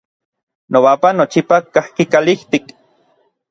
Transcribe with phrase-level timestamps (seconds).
[0.75, 2.65] Nobapan nochipa kajki kalijtik.